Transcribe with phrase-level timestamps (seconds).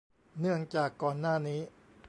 [0.39, 1.61] เนื่องจากก่อนหน้านี้